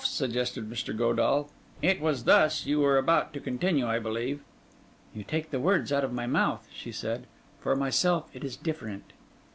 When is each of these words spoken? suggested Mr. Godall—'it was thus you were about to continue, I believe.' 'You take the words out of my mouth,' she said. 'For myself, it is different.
suggested 0.03 0.67
Mr. 0.67 0.97
Godall—'it 0.97 2.01
was 2.01 2.23
thus 2.23 2.65
you 2.65 2.79
were 2.79 2.97
about 2.97 3.33
to 3.33 3.39
continue, 3.39 3.85
I 3.85 3.99
believe.' 3.99 4.41
'You 5.13 5.23
take 5.23 5.51
the 5.51 5.59
words 5.59 5.91
out 5.91 6.03
of 6.03 6.11
my 6.11 6.25
mouth,' 6.25 6.67
she 6.73 6.91
said. 6.91 7.27
'For 7.59 7.75
myself, 7.75 8.27
it 8.33 8.43
is 8.43 8.57
different. 8.57 9.13